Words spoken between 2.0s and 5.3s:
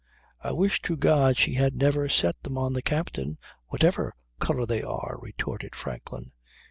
set them on the captain, whatever colour they are,"